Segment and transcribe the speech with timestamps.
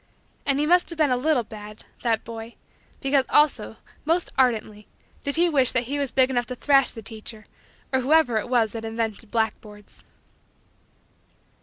[0.47, 2.55] And he must have been a little had that boy
[3.01, 4.87] because also, most ardently,
[5.23, 7.45] did he wish that he was big enough to thrash the teacher
[7.93, 10.03] or whoever it was that invented blackboards.